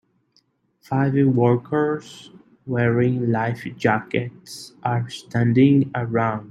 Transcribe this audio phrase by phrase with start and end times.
[0.79, 2.31] Five workers
[2.65, 6.39] wearing life jackets are standing around.